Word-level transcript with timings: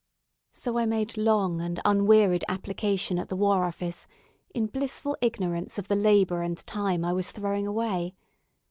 So 0.53 0.79
I 0.79 0.87
made 0.87 1.15
long 1.15 1.61
and 1.61 1.79
unwearied 1.85 2.43
application 2.49 3.19
at 3.19 3.29
the 3.29 3.35
War 3.35 3.65
Office, 3.65 4.07
in 4.51 4.65
blissful 4.65 5.15
ignorance 5.21 5.77
of 5.77 5.89
the 5.89 5.95
labour 5.95 6.41
and 6.41 6.57
time 6.65 7.05
I 7.05 7.13
was 7.13 7.31
throwing 7.31 7.67
away. 7.67 8.15